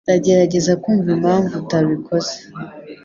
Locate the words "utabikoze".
1.61-2.35